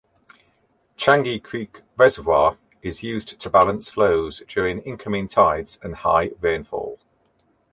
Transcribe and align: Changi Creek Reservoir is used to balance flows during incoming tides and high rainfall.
Changi 0.97 1.43
Creek 1.43 1.83
Reservoir 1.95 2.57
is 2.81 3.03
used 3.03 3.39
to 3.39 3.51
balance 3.51 3.91
flows 3.91 4.41
during 4.47 4.79
incoming 4.79 5.27
tides 5.27 5.77
and 5.83 5.93
high 5.95 6.31
rainfall. 6.41 6.97